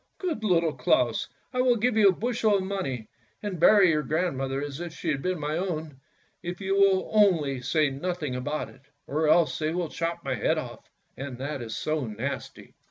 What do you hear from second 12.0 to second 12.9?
nasty."